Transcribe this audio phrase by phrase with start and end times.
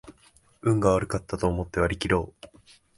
[0.63, 2.49] 運が悪かったと思って割りきろう